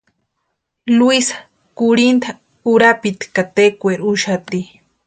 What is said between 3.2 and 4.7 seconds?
ka tekweri úxati.